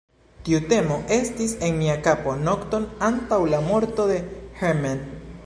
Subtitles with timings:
[0.45, 4.19] Tiu temo estis en mia kapo nokton antaŭ la morto de
[4.65, 5.07] Hermann.